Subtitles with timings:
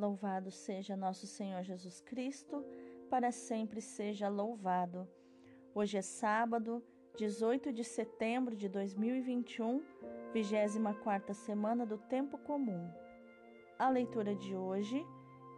[0.00, 2.64] Louvado seja nosso Senhor Jesus Cristo,
[3.10, 5.06] para sempre seja louvado.
[5.74, 6.82] Hoje é sábado,
[7.18, 9.82] 18 de setembro de 2021,
[10.32, 12.90] 24 semana do Tempo Comum.
[13.78, 15.04] A leitura de hoje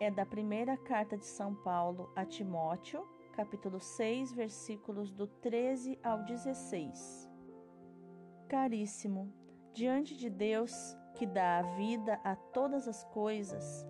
[0.01, 3.07] é da primeira carta de São Paulo a Timóteo,
[3.37, 7.31] capítulo 6, versículos do 13 ao 16.
[8.49, 9.33] Caríssimo,
[9.73, 10.73] diante de Deus,
[11.15, 13.87] que dá a vida a todas as coisas,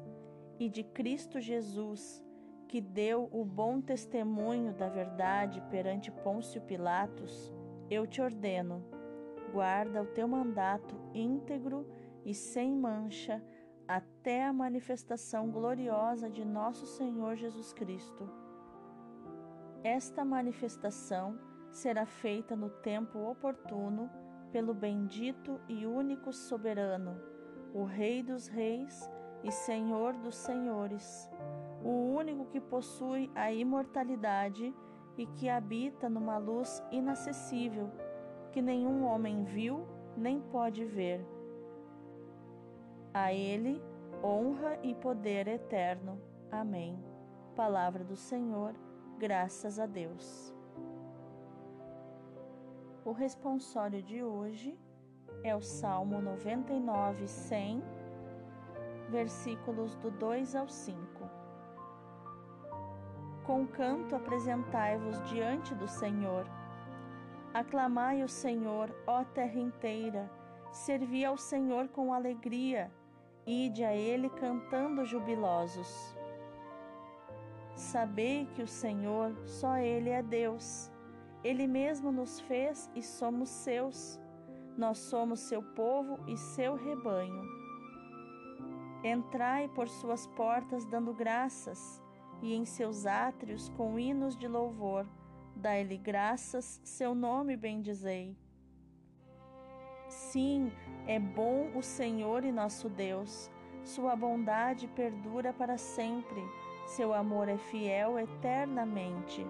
[0.62, 2.24] e de Cristo Jesus,
[2.68, 7.52] que deu o bom testemunho da verdade perante Pôncio Pilatos,
[7.90, 8.84] eu te ordeno,
[9.52, 11.84] guarda o teu mandato íntegro
[12.24, 13.42] e sem mancha
[13.88, 18.30] até a manifestação gloriosa de nosso Senhor Jesus Cristo.
[19.82, 21.36] Esta manifestação
[21.72, 24.08] será feita no tempo oportuno
[24.52, 27.20] pelo bendito e único soberano,
[27.74, 29.10] o Rei dos Reis
[29.42, 31.30] e Senhor dos Senhores,
[31.84, 34.74] o único que possui a imortalidade
[35.16, 37.90] e que habita numa luz inacessível,
[38.52, 41.26] que nenhum homem viu nem pode ver.
[43.12, 43.82] A Ele
[44.22, 46.20] honra e poder eterno.
[46.50, 46.98] Amém.
[47.56, 48.74] Palavra do Senhor,
[49.18, 50.54] graças a Deus.
[53.04, 54.78] O responsório de hoje
[55.42, 57.82] é o Salmo 99, 100
[59.12, 61.30] versículos do 2 ao 5.
[63.44, 66.46] Com canto apresentai-vos diante do Senhor.
[67.52, 70.30] Aclamai o Senhor, ó terra inteira,
[70.72, 72.90] servi ao Senhor com alegria,
[73.46, 76.16] ide a Ele cantando jubilosos.
[77.74, 80.90] Sabei que o Senhor, só Ele é Deus.
[81.44, 84.18] Ele mesmo nos fez e somos seus.
[84.78, 87.61] Nós somos seu povo e seu rebanho.
[89.04, 92.00] Entrai por suas portas dando graças,
[92.40, 95.06] e em seus átrios com hinos de louvor.
[95.56, 98.36] Dai-lhe graças, seu nome bendizei.
[100.08, 100.70] Sim,
[101.06, 103.50] é bom o Senhor e nosso Deus.
[103.82, 106.40] Sua bondade perdura para sempre.
[106.86, 109.44] Seu amor é fiel eternamente.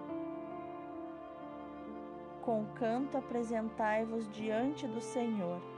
[2.41, 5.72] Com canto apresentai-vos diante do Senhor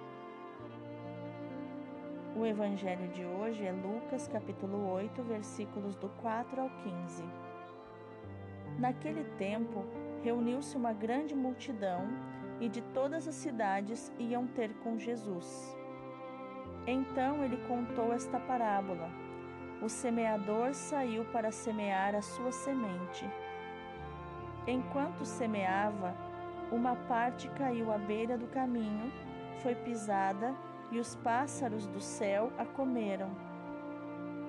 [2.36, 7.24] o evangelho de hoje é Lucas capítulo 8, versículos do 4 ao 15.
[8.78, 9.86] Naquele tempo,
[10.22, 12.06] reuniu-se uma grande multidão
[12.60, 15.78] e de todas as cidades iam ter com Jesus.
[16.86, 19.10] Então ele contou esta parábola:
[19.82, 23.26] O semeador saiu para semear a sua semente.
[24.68, 26.14] Enquanto semeava,
[26.70, 29.10] uma parte caiu à beira do caminho,
[29.62, 30.54] foi pisada
[30.92, 33.30] e os pássaros do céu a comeram.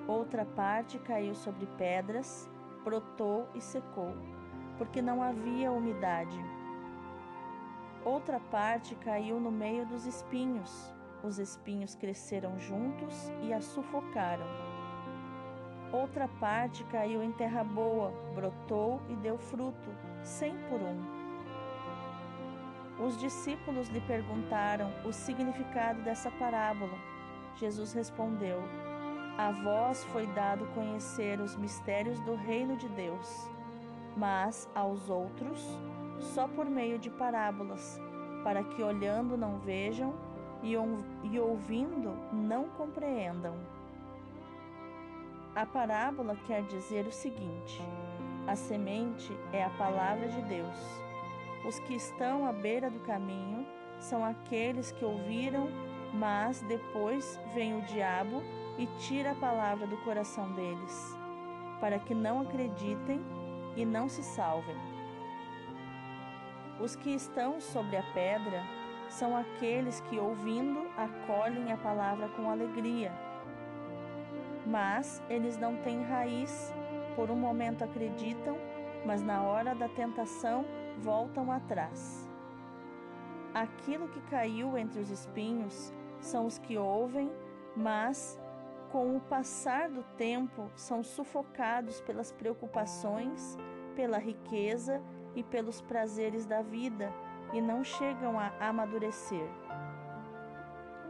[0.07, 2.49] Outra parte caiu sobre pedras,
[2.83, 4.13] brotou e secou,
[4.77, 6.39] porque não havia umidade.
[8.05, 10.93] Outra parte caiu no meio dos espinhos.
[11.23, 14.45] Os espinhos cresceram juntos e a sufocaram.
[15.91, 19.89] Outra parte caiu em terra boa, brotou e deu fruto,
[20.23, 21.16] cem por um
[22.99, 26.97] os discípulos lhe perguntaram o significado dessa parábola.
[27.55, 28.61] Jesus respondeu:
[29.37, 33.49] A vós foi dado conhecer os mistérios do reino de Deus,
[34.15, 35.63] mas aos outros
[36.19, 37.99] só por meio de parábolas,
[38.43, 40.13] para que olhando não vejam
[40.63, 40.75] e
[41.39, 43.55] ouvindo não compreendam.
[45.55, 47.81] A parábola quer dizer o seguinte:
[48.47, 51.06] a semente é a palavra de Deus.
[51.65, 53.65] Os que estão à beira do caminho
[53.99, 55.67] são aqueles que ouviram,
[56.13, 58.41] mas depois vem o diabo
[58.77, 61.17] e tira a palavra do coração deles,
[61.79, 63.21] para que não acreditem
[63.75, 64.75] e não se salvem.
[66.79, 68.63] Os que estão sobre a pedra
[69.09, 73.11] são aqueles que, ouvindo, acolhem a palavra com alegria.
[74.65, 76.73] Mas eles não têm raiz,
[77.15, 78.57] por um momento acreditam,
[79.05, 80.65] mas na hora da tentação
[81.01, 82.27] voltam atrás.
[83.53, 87.31] Aquilo que caiu entre os espinhos são os que ouvem,
[87.75, 88.39] mas
[88.91, 93.57] com o passar do tempo são sufocados pelas preocupações,
[93.95, 95.01] pela riqueza
[95.35, 97.11] e pelos prazeres da vida
[97.53, 99.47] e não chegam a amadurecer.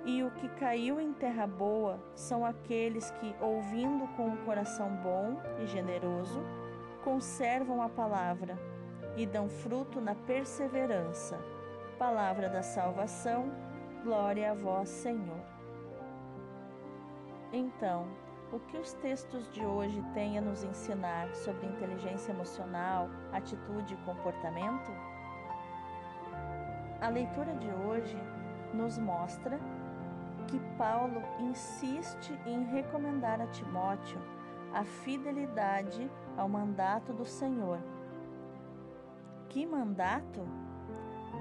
[0.06, 5.38] E o que caiu em terra boa são aqueles que, ouvindo com o coração bom
[5.62, 6.42] e generoso,
[7.04, 8.58] conservam a palavra
[9.18, 11.38] e dão fruto na perseverança.
[11.98, 13.52] Palavra da salvação,
[14.04, 15.42] glória a vós, Senhor.
[17.52, 18.08] Então,
[18.54, 24.06] o que os textos de hoje têm a nos ensinar sobre inteligência emocional, atitude e
[24.06, 24.92] comportamento?
[27.02, 28.18] A leitura de hoje
[28.74, 29.60] nos mostra
[30.48, 34.22] que Paulo insiste em recomendar a Timóteo
[34.74, 37.80] a fidelidade ao mandato do Senhor.
[39.50, 40.42] Que mandato?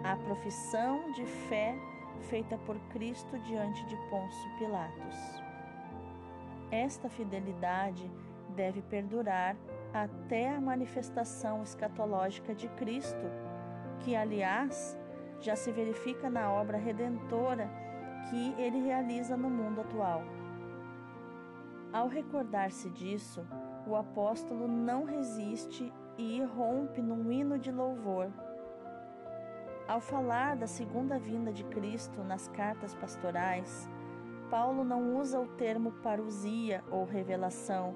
[0.05, 1.77] A profissão de fé
[2.29, 5.17] feita por Cristo diante de Pôncio Pilatos.
[6.71, 8.11] Esta fidelidade
[8.55, 9.57] deve perdurar
[9.93, 13.27] até a manifestação escatológica de Cristo,
[14.01, 14.97] que, aliás,
[15.41, 17.69] já se verifica na obra redentora
[18.31, 20.23] que ele realiza no mundo atual.
[21.93, 23.47] Ao recordar-se disso,
[23.87, 28.31] o apóstolo não resiste e irrompe num hino de louvor.
[29.87, 33.89] Ao falar da segunda vinda de Cristo nas cartas pastorais,
[34.51, 37.95] Paulo não usa o termo parousia ou revelação,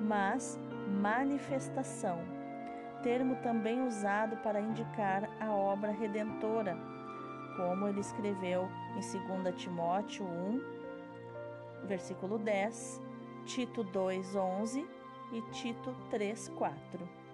[0.00, 0.58] mas
[1.00, 2.18] manifestação,
[3.02, 6.76] termo também usado para indicar a obra redentora,
[7.56, 13.00] como ele escreveu em 2 Timóteo 1, versículo 10,
[13.44, 14.86] Tito 2, 11
[15.32, 17.25] e Tito 3, 4.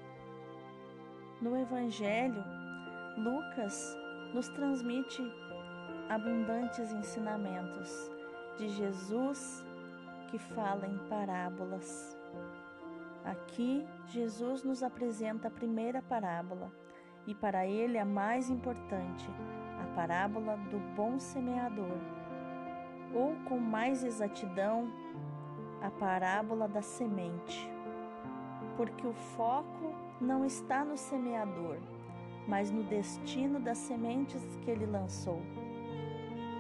[1.42, 2.44] No Evangelho,
[3.16, 3.98] Lucas
[4.32, 5.20] nos transmite
[6.08, 8.08] abundantes ensinamentos
[8.56, 9.66] de Jesus
[10.28, 12.16] que fala em parábolas.
[13.24, 16.70] Aqui, Jesus nos apresenta a primeira parábola
[17.26, 19.28] e, para ele, a mais importante,
[19.82, 21.98] a parábola do bom semeador,
[23.12, 24.88] ou com mais exatidão,
[25.82, 27.68] a parábola da semente.
[28.76, 31.76] Porque o foco não está no semeador,
[32.46, 35.42] mas no destino das sementes que ele lançou.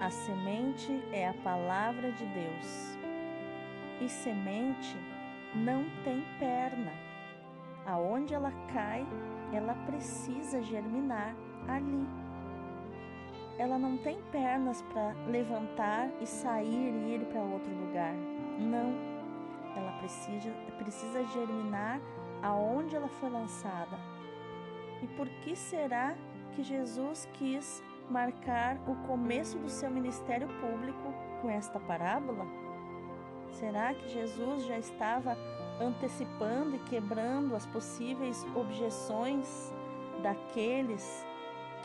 [0.00, 2.98] A semente é a palavra de Deus.
[4.00, 4.96] E semente
[5.54, 6.92] não tem perna.
[7.86, 9.06] Aonde ela cai,
[9.52, 11.36] ela precisa germinar
[11.68, 12.06] ali.
[13.58, 18.14] Ela não tem pernas para levantar e sair e ir para outro lugar.
[18.58, 19.12] Não.
[19.76, 22.00] Ela precisa, precisa germinar
[22.42, 23.98] aonde ela foi lançada.
[25.02, 26.14] E por que será
[26.52, 32.46] que Jesus quis marcar o começo do seu ministério público com esta parábola?
[33.52, 35.36] Será que Jesus já estava
[35.80, 39.72] antecipando e quebrando as possíveis objeções
[40.22, 41.26] daqueles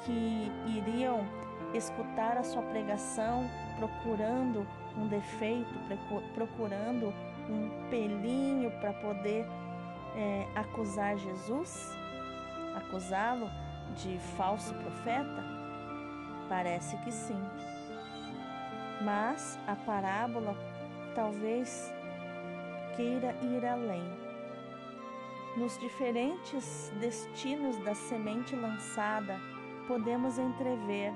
[0.06, 1.26] que iriam
[1.74, 4.66] escutar a sua pregação procurando
[4.98, 5.74] um defeito,
[6.34, 7.14] procurando
[7.50, 9.46] um pelinho para poder
[10.18, 11.96] é, acusar Jesus,
[12.76, 13.50] acusá-lo
[13.96, 15.44] de falso profeta?
[16.50, 17.42] Parece que sim.
[19.02, 20.56] Mas a parábola
[21.14, 21.94] talvez
[22.96, 24.28] queira ir além.
[25.56, 29.40] Nos diferentes destinos da semente lançada,
[29.88, 31.14] podemos entrever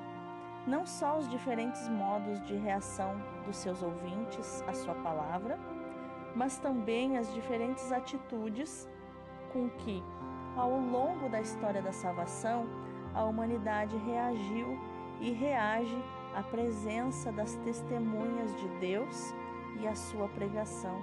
[0.67, 3.15] não só os diferentes modos de reação
[3.45, 5.59] dos seus ouvintes à sua palavra,
[6.35, 8.87] mas também as diferentes atitudes
[9.53, 10.03] com que,
[10.55, 12.65] ao longo da história da salvação,
[13.13, 14.79] a humanidade reagiu
[15.19, 15.97] e reage
[16.35, 19.33] à presença das testemunhas de Deus
[19.79, 21.01] e à sua pregação.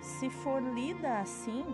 [0.00, 1.64] Se for lida assim,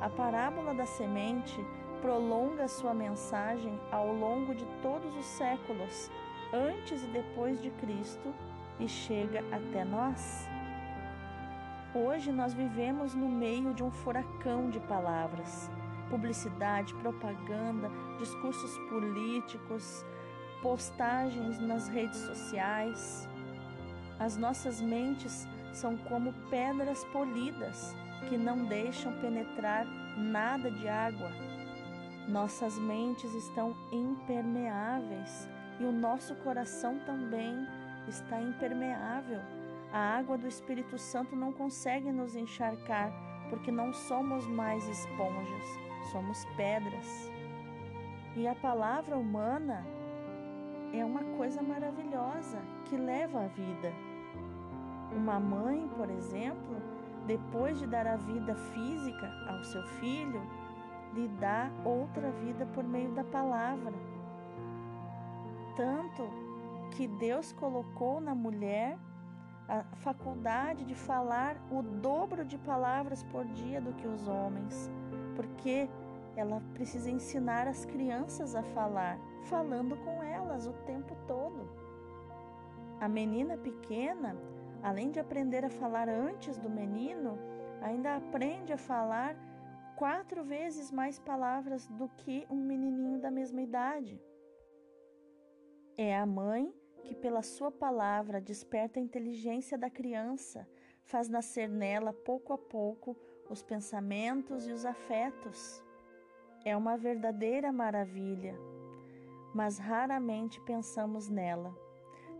[0.00, 1.64] a parábola da semente
[2.02, 6.10] prolonga sua mensagem ao longo de todos os séculos,
[6.52, 8.34] antes e depois de Cristo,
[8.78, 10.46] e chega até nós.
[11.94, 15.70] Hoje nós vivemos no meio de um furacão de palavras,
[16.10, 20.04] publicidade, propaganda, discursos políticos,
[20.60, 23.28] postagens nas redes sociais.
[24.18, 27.94] As nossas mentes são como pedras polidas
[28.28, 29.86] que não deixam penetrar
[30.16, 31.30] nada de água.
[32.26, 35.48] Nossas mentes estão impermeáveis
[35.78, 37.68] e o nosso coração também
[38.08, 39.40] está impermeável.
[39.94, 43.12] A água do Espírito Santo não consegue nos encharcar
[43.48, 45.64] porque não somos mais esponjas,
[46.10, 47.30] somos pedras.
[48.34, 49.86] E a palavra humana
[50.92, 53.92] é uma coisa maravilhosa que leva à vida.
[55.12, 56.74] Uma mãe, por exemplo,
[57.28, 60.42] depois de dar a vida física ao seu filho,
[61.14, 63.94] lhe dá outra vida por meio da palavra.
[65.76, 66.28] Tanto
[66.96, 68.98] que Deus colocou na mulher
[69.68, 74.90] a faculdade de falar o dobro de palavras por dia do que os homens,
[75.36, 75.88] porque
[76.36, 81.68] ela precisa ensinar as crianças a falar, falando com elas o tempo todo.
[83.00, 84.36] A menina pequena
[84.84, 87.38] além de aprender a falar antes do menino,
[87.80, 89.34] ainda aprende a falar
[89.96, 94.20] quatro vezes mais palavras do que um menininho da mesma idade.
[95.96, 96.70] É a mãe
[97.04, 100.66] que, pela sua palavra, desperta a inteligência da criança,
[101.04, 103.16] faz nascer nela pouco a pouco
[103.48, 105.82] os pensamentos e os afetos.
[106.64, 108.56] É uma verdadeira maravilha,
[109.54, 111.74] mas raramente pensamos nela.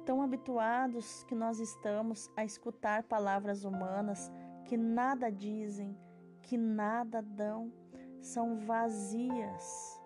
[0.05, 4.31] Tão habituados que nós estamos a escutar palavras humanas
[4.65, 5.97] que nada dizem,
[6.43, 7.73] que nada dão,
[8.21, 10.01] são vazias.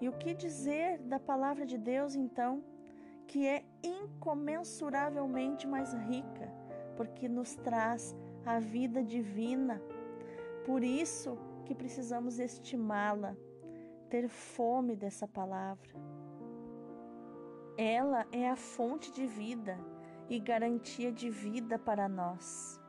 [0.00, 2.64] E o que dizer da palavra de Deus então,
[3.30, 6.52] que é incomensuravelmente mais rica,
[6.96, 9.80] porque nos traz a vida divina.
[10.66, 13.36] Por isso que precisamos estimá-la,
[14.08, 15.88] ter fome dessa palavra.
[17.78, 19.78] Ela é a fonte de vida
[20.28, 22.80] e garantia de vida para nós.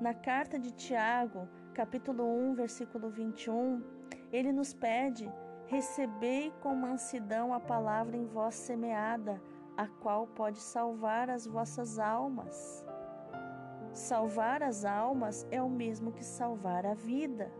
[0.00, 3.82] Na carta de Tiago, capítulo 1, versículo 21,
[4.32, 5.28] ele nos pede:
[5.72, 9.42] Recebei com mansidão a palavra em vós semeada,
[9.74, 12.84] a qual pode salvar as vossas almas.
[13.90, 17.50] Salvar as almas é o mesmo que salvar a vida.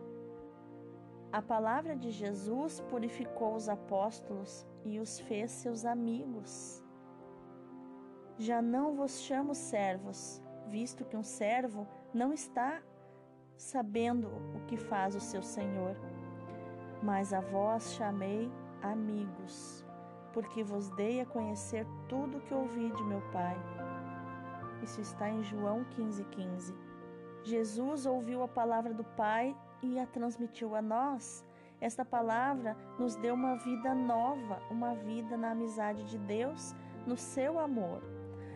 [1.31, 6.83] A palavra de Jesus purificou os apóstolos e os fez seus amigos.
[8.37, 12.79] Já não vos chamo servos, visto que um servo não está
[13.57, 15.97] sabendo o que faz o seu Senhor.
[17.03, 18.49] Mas a vós chamei
[18.81, 19.85] amigos,
[20.31, 23.57] porque vos dei a conhecer tudo o que ouvi de meu Pai.
[24.81, 26.25] Isso está em João 15,15.
[26.31, 26.93] 15.
[27.43, 31.45] Jesus ouviu a palavra do Pai e a transmitiu a nós.
[31.81, 36.73] Esta palavra nos deu uma vida nova, uma vida na amizade de Deus,
[37.05, 38.01] no seu amor.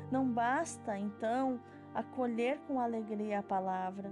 [0.10, 1.60] Não basta, então,
[1.94, 4.10] acolher com alegria a palavra.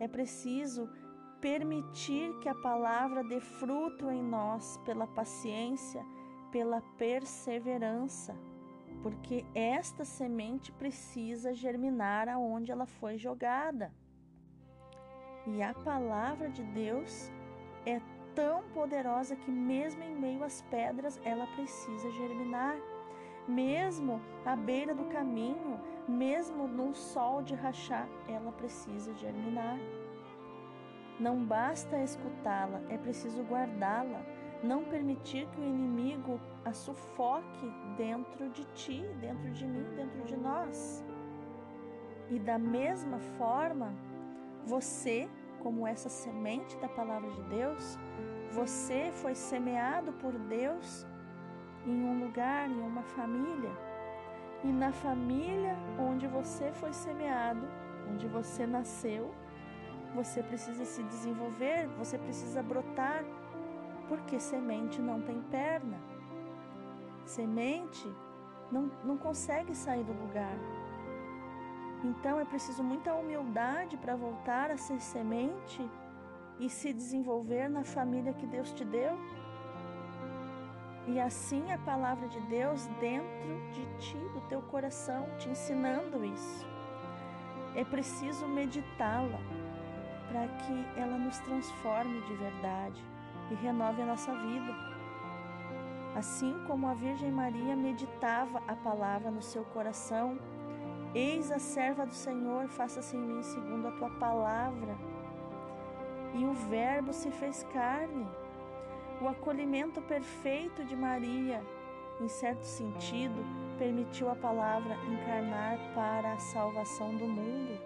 [0.00, 0.90] É preciso
[1.40, 6.04] permitir que a palavra dê fruto em nós pela paciência,
[6.50, 8.36] pela perseverança,
[9.02, 13.92] porque esta semente precisa germinar aonde ela foi jogada.
[15.46, 17.30] E a palavra de Deus
[17.86, 18.00] é
[18.34, 22.76] tão poderosa que, mesmo em meio às pedras, ela precisa germinar.
[23.46, 29.78] Mesmo à beira do caminho, mesmo num sol de rachar, ela precisa germinar.
[31.18, 34.22] Não basta escutá-la, é preciso guardá-la,
[34.62, 40.36] não permitir que o inimigo a sufoque dentro de ti, dentro de mim, dentro de
[40.36, 41.04] nós.
[42.30, 43.92] E da mesma forma,
[44.64, 45.28] você,
[45.60, 47.98] como essa semente da palavra de Deus,
[48.52, 51.06] você foi semeado por Deus
[51.86, 53.72] em um lugar, em uma família
[54.62, 57.66] e na família onde você foi semeado,
[58.10, 59.32] onde você nasceu,
[60.14, 63.24] você precisa se desenvolver, você precisa brotar,
[64.08, 65.98] porque semente não tem perna.
[67.24, 68.10] Semente
[68.72, 70.56] não, não consegue sair do lugar.
[72.04, 75.88] Então é preciso muita humildade para voltar a ser semente
[76.58, 79.18] e se desenvolver na família que Deus te deu
[81.08, 86.66] e assim a palavra de Deus dentro de ti, do teu coração, te ensinando isso.
[87.74, 89.40] É preciso meditá-la
[90.28, 93.02] para que ela nos transforme de verdade
[93.50, 94.74] e renove a nossa vida.
[96.14, 100.38] Assim como a Virgem Maria meditava a palavra no seu coração,
[101.14, 104.96] eis a serva do Senhor, faça-se em mim segundo a tua palavra.
[106.34, 108.26] E o Verbo se fez carne
[109.20, 111.60] o acolhimento perfeito de Maria,
[112.20, 113.44] em certo sentido,
[113.76, 117.80] permitiu a palavra encarnar para a salvação do mundo.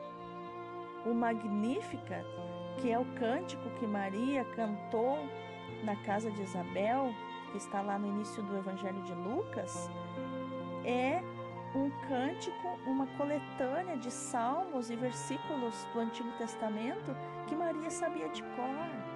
[1.04, 2.24] O Magnífica,
[2.78, 5.18] que é o cântico que Maria cantou
[5.82, 7.12] na casa de Isabel,
[7.50, 9.90] que está lá no início do Evangelho de Lucas,
[10.84, 11.20] é
[11.74, 17.16] um cântico, uma coletânea de salmos e versículos do Antigo Testamento
[17.46, 19.12] que Maria sabia de cor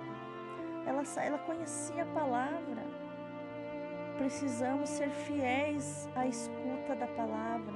[0.86, 2.82] ela, ela conhecia a palavra.
[4.16, 7.74] Precisamos ser fiéis à escuta da palavra.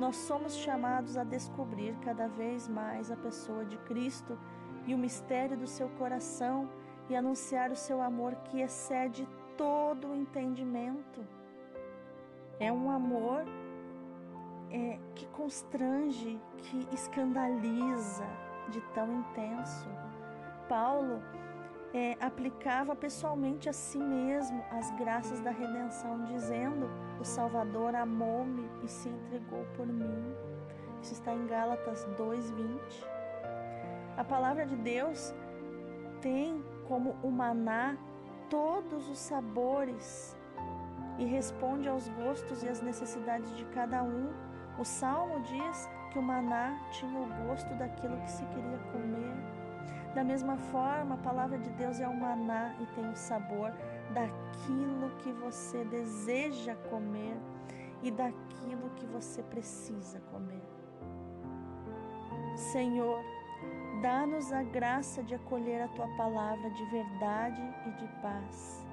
[0.00, 4.38] Nós somos chamados a descobrir cada vez mais a pessoa de Cristo
[4.86, 6.70] e o mistério do seu coração
[7.10, 9.28] e anunciar o seu amor que excede
[9.58, 11.22] todo o entendimento.
[12.58, 13.44] É um amor
[14.70, 18.24] é, que constrange, que escandaliza
[18.70, 19.86] de tão intenso.
[20.66, 21.22] Paulo
[21.92, 26.88] é, aplicava pessoalmente a si mesmo as graças da redenção, dizendo:
[27.20, 30.34] O Salvador amou-me e se entregou por mim.
[31.02, 33.06] Isso está em Gálatas 2:20.
[34.16, 35.34] A palavra de Deus
[36.20, 37.96] tem como o maná
[38.48, 40.36] todos os sabores
[41.18, 44.32] e responde aos gostos e às necessidades de cada um.
[44.78, 49.49] O salmo diz que o maná tinha o gosto daquilo que se queria comer.
[50.14, 53.72] Da mesma forma, a palavra de Deus é o maná e tem o sabor
[54.12, 57.36] daquilo que você deseja comer
[58.02, 60.62] e daquilo que você precisa comer.
[62.56, 63.22] Senhor,
[64.02, 68.86] dá-nos a graça de acolher a tua palavra de verdade e de paz.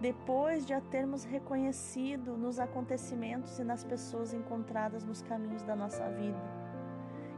[0.00, 6.08] Depois de a termos reconhecido nos acontecimentos e nas pessoas encontradas nos caminhos da nossa
[6.10, 6.40] vida,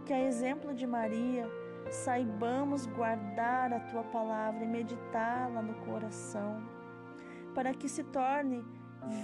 [0.06, 1.48] que a exemplo de Maria,
[1.90, 6.62] saibamos guardar a tua palavra e meditá-la no coração,
[7.54, 8.64] para que se torne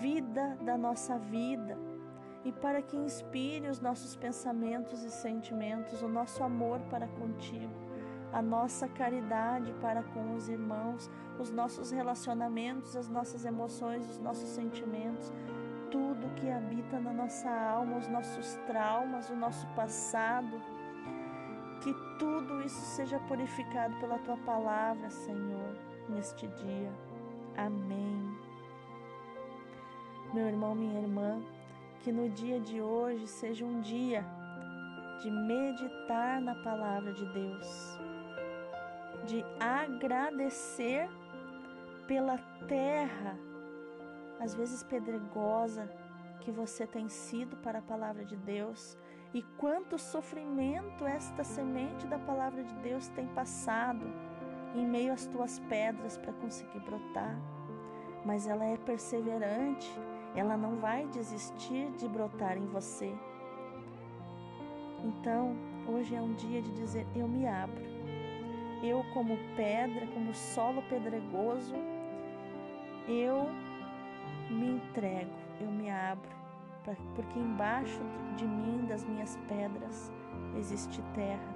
[0.01, 1.79] vida da nossa vida
[2.45, 7.73] e para que inspire os nossos pensamentos e sentimentos, o nosso amor para contigo,
[8.33, 14.49] a nossa caridade para com os irmãos, os nossos relacionamentos, as nossas emoções, os nossos
[14.51, 15.33] sentimentos,
[15.91, 20.61] tudo que habita na nossa alma, os nossos traumas, o nosso passado.
[21.81, 25.77] Que tudo isso seja purificado pela tua palavra, Senhor,
[26.09, 26.93] neste dia.
[27.57, 28.37] Amém.
[30.35, 31.41] Meu irmão, minha irmã,
[32.01, 34.25] que no dia de hoje seja um dia
[35.23, 37.99] de meditar na palavra de Deus,
[39.27, 41.09] de agradecer
[42.07, 43.39] pela terra,
[44.39, 45.91] às vezes pedregosa,
[46.41, 48.97] que você tem sido para a palavra de Deus
[49.35, 54.07] e quanto sofrimento esta semente da palavra de Deus tem passado
[54.75, 57.39] em meio às tuas pedras para conseguir brotar.
[58.25, 59.89] Mas ela é perseverante
[60.35, 63.13] ela não vai desistir de brotar em você.
[65.05, 65.57] Então,
[65.87, 67.87] hoje é um dia de dizer: Eu me abro.
[68.83, 71.75] Eu, como pedra, como solo pedregoso,
[73.09, 73.49] eu
[74.49, 76.31] me entrego, eu me abro,
[77.15, 78.01] porque embaixo
[78.37, 80.13] de mim, das minhas pedras,
[80.57, 81.55] existe terra.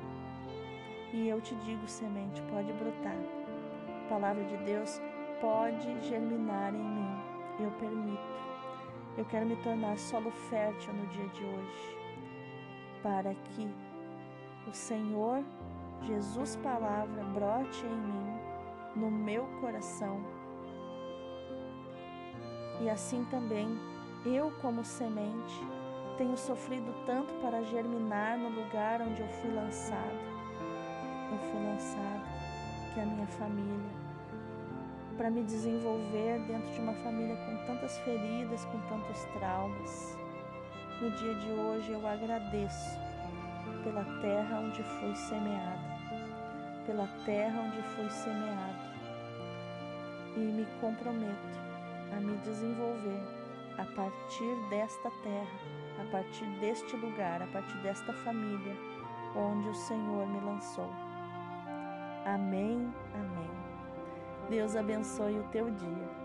[1.12, 3.16] E eu te digo, semente, pode brotar.
[4.04, 5.00] A palavra de Deus
[5.40, 7.22] pode germinar em mim.
[7.60, 8.42] Eu permito.
[9.16, 11.96] Eu quero me tornar solo fértil no dia de hoje,
[13.02, 13.68] para que
[14.66, 15.44] o Senhor
[16.02, 18.40] Jesus Palavra brote em mim,
[18.96, 20.20] no meu coração.
[22.80, 23.68] E assim também,
[24.24, 25.60] eu, como semente,
[26.16, 30.32] tenho sofrido tanto para germinar no lugar onde eu fui lançado.
[31.32, 32.22] Eu fui lançado,
[32.92, 34.02] que é a minha família
[35.16, 40.16] para me desenvolver dentro de uma família com tantas feridas, com tantos traumas.
[41.00, 42.98] No dia de hoje eu agradeço
[43.84, 45.78] pela terra onde fui semeada,
[46.86, 48.92] pela terra onde fui semeado
[50.36, 51.58] e me comprometo
[52.16, 53.41] a me desenvolver
[53.78, 55.60] a partir desta terra,
[56.00, 58.76] a partir deste lugar, a partir desta família
[59.34, 60.90] onde o Senhor me lançou.
[62.24, 63.50] Amém, amém.
[64.48, 66.21] Deus abençoe o teu dia.